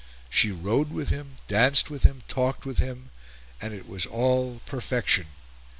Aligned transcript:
She 0.31 0.49
rode 0.49 0.89
with 0.89 1.09
him, 1.09 1.35
danced 1.47 1.91
with 1.91 2.01
him, 2.01 2.23
talked 2.27 2.65
with 2.65 2.79
him, 2.79 3.11
and 3.61 3.71
it 3.71 3.87
was 3.87 4.07
all 4.07 4.59
perfection. 4.65 5.27